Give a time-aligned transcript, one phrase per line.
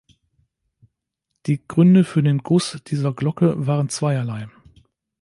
[1.45, 4.49] Die Gründe für den Guss dieser Glocke waren zweierlei.